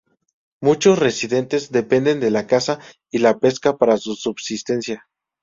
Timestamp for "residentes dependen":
0.97-2.19